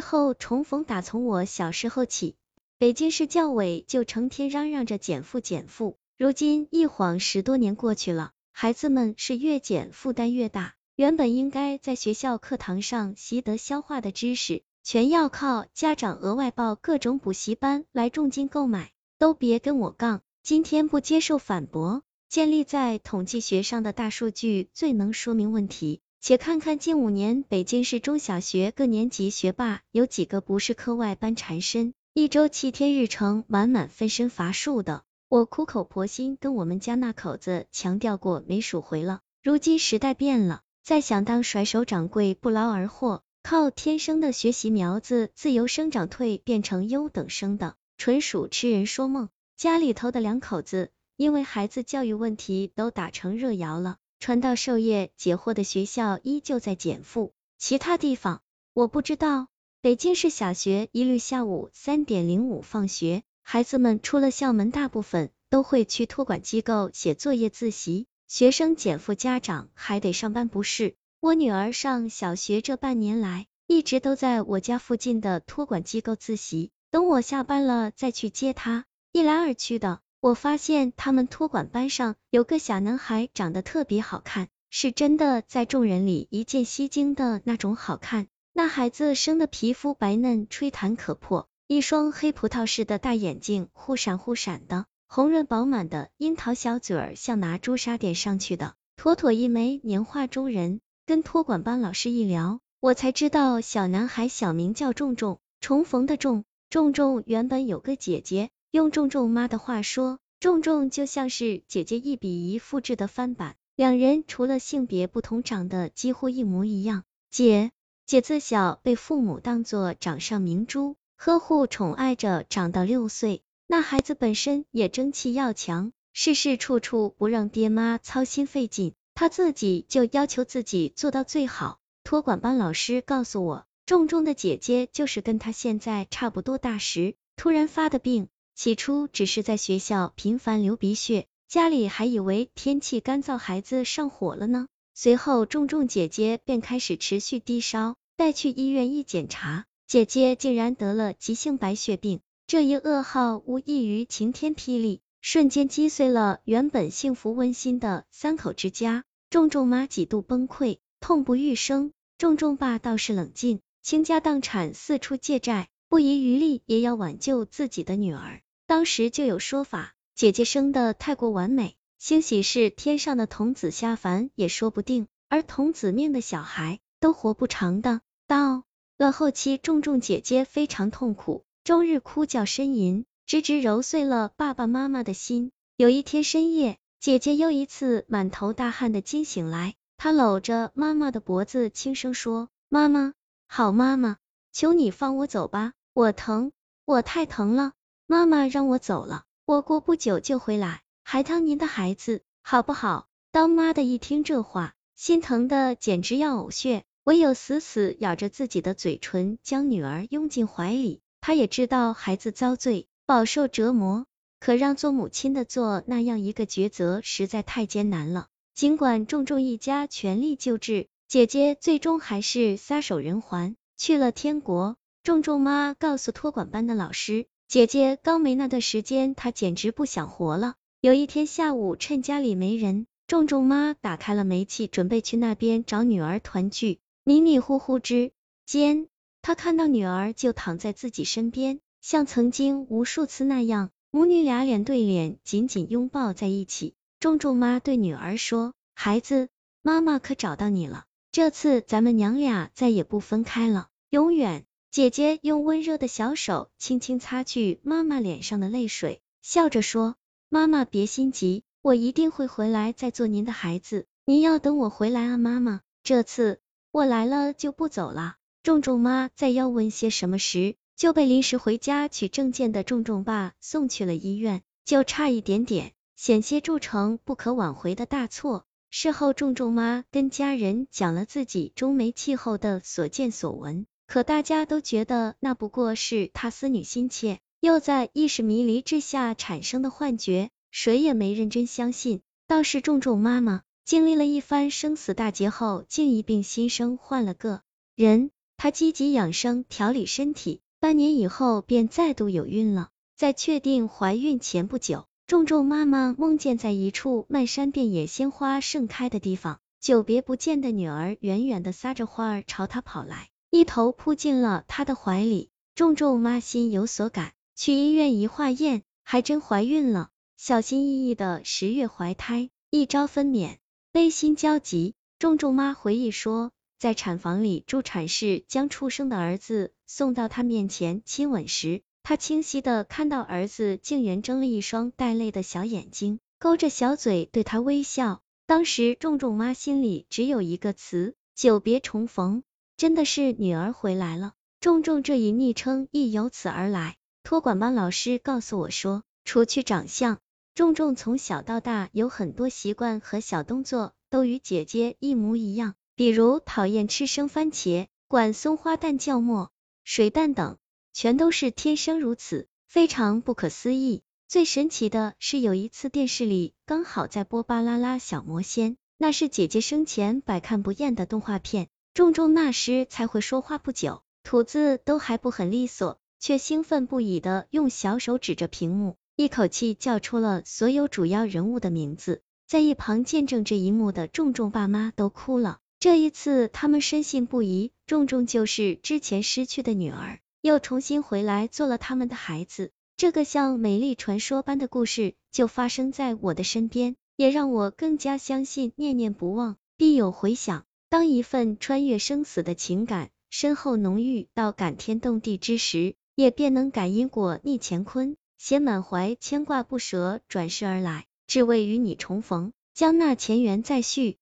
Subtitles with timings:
[0.00, 2.36] 后重逢打从我小时候起，
[2.78, 22.02] 北京市教委就成天嚷嚷着减负减负，如今一晃十多年过去了，孩子们是越减负担越大，原本应该在学校课堂上习得消化的知识，全要靠家长额外报各种补习班来重金购买，都别跟我杠，今天不接受反驳。
[22.28, 26.00] 建立在统计学上的大数据最能说明问题。
[26.22, 35.02] 且看看近五年北京市中小学各年级学霸有几个不是课外班缠身，一周七天日程满满分身乏术的。
[35.30, 39.20] 我苦口婆心跟我们家那口子强调过没数回了。
[39.42, 49.30] 如今时代变了，再想当甩手掌柜不劳而获，靠天生的学习苗子自由生长蜕变成优等生的，纯属痴人说梦。
[49.56, 53.96] 家里头的两口子因为孩子教育问题都打成热窑了。
[54.20, 58.42] 传道授业解惑的学校依旧在减负，其他地方
[58.74, 59.48] 我不知道。
[59.80, 68.06] 北京市小学一律下午三点零五放学，孩子们出了校门，大部分都会去托管机构写作业自习。
[68.28, 70.96] 学生减负，家长还得上班不是？
[71.20, 80.00] 我女儿上小学这半年来，一直都在我家附近的托管机构自习，等我下班了再去接她，一来二去的。
[80.22, 88.26] 我发现他们托管班上有个小男孩长得特别好看，是真的在众人里一见吸睛的那种好看。
[88.52, 100.80] 那孩子生的皮肤白嫩，吹弹可破，一双黑葡萄似的大眼睛忽闪忽闪的，红润饱满的樱桃小嘴儿像拿朱砂点上去的，妥妥一枚年画中人。
[101.06, 108.50] 跟托管班老师一聊，我才知道小男孩小名叫重重，重逢的重重重原本有个姐姐。
[108.72, 117.02] 用重重妈的话说，重重就像是姐姐一比一复制的翻版，两人除了性别不同，长得几乎一模一样。
[117.30, 117.72] 姐
[118.06, 131.80] 姐自小被父母当做掌上明珠，呵护宠爱着，长到六岁，那孩子本身也争气要强，事事处处不让爹妈操心费劲，他自己就要求自己做到最好。
[132.04, 138.28] 托管班老师告诉我，重重的姐姐就是跟他现在差不多大时突然发的病。
[138.62, 144.66] 起初只是在学校频繁流鼻血，家里还以为天气干燥孩子上火了呢。
[144.92, 152.20] 随后重重姐姐便开始持续低烧，带去医院一检查，姐姐竟然得了急性白血病。
[152.46, 159.04] 这一噩耗无异于晴天霹雳，瞬间击碎了原本幸福温馨的三口之家。
[159.30, 161.92] 重重妈几度崩溃，痛不欲生。
[162.18, 168.42] 重重爸倒是冷静，倾家荡产，四处借债，不遗余力也要挽救自己的女儿。
[168.70, 178.00] 当时就有说法，姐姐生的太过完美，兴许是天上的童子下凡也说不定，而童子命的小孩都活不长的。
[178.28, 178.62] 到
[178.96, 185.50] 了后期，重重姐姐非常痛苦，终日哭叫呻吟，直直揉碎了爸爸妈妈的心。
[185.76, 193.14] 有一天深夜，姐姐又一次满头大汗的惊醒来，她搂着妈妈的脖子轻声说：“妈妈，
[193.48, 194.18] 好妈妈，
[194.52, 196.52] 求你放我走吧，我疼，
[196.84, 197.72] 我太疼了。”
[198.10, 203.06] 妈妈让我走了，我过不久就回来，还当您的孩子，好不好？
[203.30, 211.02] 当妈的一听这话，心疼的简直要呕血，唯有死死咬着自己的嘴唇，将女儿拥进怀里。
[211.20, 214.06] 她也知道孩子遭罪，饱受折磨，
[214.40, 218.26] 可让做母亲的做那样一个抉择，实在太艰难了。
[218.56, 224.76] 尽管重重一家全力救治，姐姐最终还是撒手人寰，去了天国。
[225.04, 227.28] 重重妈告诉托管班的老师。
[227.50, 230.54] 姐姐刚没那段时间，她简直不想活了。
[230.80, 236.78] 有一天下午，趁家里没人，仲仲妈打开了煤气，准备去那边找女儿团聚。
[237.02, 238.12] 迷迷糊糊之
[238.46, 238.86] 间，
[239.20, 246.74] 她看到女儿就躺在自己身边，像曾经无数次那样，母女俩脸对脸，紧紧拥抱在一起。
[247.00, 249.28] 仲仲妈对女儿说：“孩子，
[249.60, 259.96] 妈妈可找到你了，这次咱们娘俩再也不分开了，永远。”姐姐用温热的小手轻轻擦去妈妈脸上的泪水，笑着说
[260.30, 263.86] ：“妈妈别心急，我一定会回来再做您的孩子。
[264.04, 265.60] 您要等我回来啊，妈妈。
[265.82, 266.40] 这次
[266.70, 268.14] 我来了就不走了。”
[268.44, 278.46] 仲仲妈在要问些什么时，就被临时回家取证件的仲仲爸送去了医院，就差一点点，险些铸成不可挽回的大错。
[278.70, 283.66] 事后，仲仲妈跟家人讲了自己中煤气候的所见所闻。
[283.90, 292.00] 可大家都觉得那不过是他思女心切，又在意识迷离之下产生的幻觉，谁也没认真相信。
[292.28, 297.42] 倒是重重妈妈经历了一番生死大劫后，竟一病新生，换了个
[297.74, 298.12] 人。
[298.36, 302.68] 她积极养生，调理身体，半年以后便再度有孕了。
[302.96, 315.30] 在确定怀孕前不久，重重妈妈梦见在一处漫山遍野鲜花盛开的地方，久别不见的女儿远远的撒着花儿朝她跑来，一头扑进了他的怀里。
[315.54, 319.90] 重重妈心有所感，去医院一化验，还真怀孕了。
[320.16, 323.36] 小心翼翼的十月怀胎，一朝分娩，
[323.72, 324.74] 悲心交集。
[324.98, 331.62] 重重妈回忆说，在产房里，助产士将出生的儿子送到她面前亲吻时。
[331.82, 338.02] 他清晰的看到儿子竟然睁了一双带泪的小眼睛，勾着小嘴对他微笑。
[338.26, 342.22] 当时重重妈心里只有一个词：久别重逢。
[342.60, 344.12] 真的是女儿回来了。
[344.38, 346.76] 重重这一昵称亦由此而来。
[347.02, 349.98] 托管班老师告诉我说，除去长相，
[350.34, 359.30] 重重从小到大有很多习惯和小动作都与姐姐一模一样，比如讨厌吃生番茄，管松花蛋叫沫、
[359.64, 360.36] 水蛋等。
[360.74, 363.80] 全都是天生如此，非常不可思议。
[364.06, 371.48] 最神奇的是有一次电视里刚好在播《巴啦啦小魔仙》，那是姐姐生前百看不厌的动画片。
[371.72, 382.02] 仲仲那时才会说话不久，吐字都还不很利索，却兴奋不已的用小手指着屏幕，一口气叫出了所有主要人物的名字。
[382.26, 385.38] 在一旁见证这一幕的仲仲爸妈都哭了。
[385.60, 390.00] 这一次，他们深信不疑，仲仲就是之前失去的女儿。
[390.22, 400.44] 又重新回来做了他们的孩子，这个像美丽传说般的故事就发生在我的身边，也让我更加相信念念不忘必有回响。
[400.70, 413.98] 当一份穿越生死的情感深厚浓郁到感天动地之时，也便能感因果逆乾坤，携满怀牵挂不舍转世而来，只为与你重逢，将那前缘再续。